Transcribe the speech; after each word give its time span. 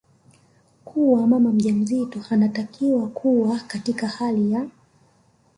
kuwa 0.85 1.27
mama 1.27 1.51
mjamzito 1.51 2.19
anatakiwa 2.29 3.07
kuwa 3.09 3.59
katika 3.59 4.07
hali 4.07 4.51
ya 4.51 4.69